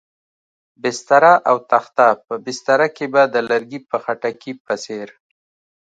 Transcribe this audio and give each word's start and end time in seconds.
بستره 0.81 1.33
او 1.49 1.55
تخته، 1.71 2.07
په 2.25 2.33
بستره 2.45 2.87
کې 2.95 3.05
به 3.13 3.21
د 3.33 3.35
لرګي 3.49 3.79
په 3.89 3.97
خټکي 4.03 4.53
په 4.65 4.73
څېر. 4.83 5.07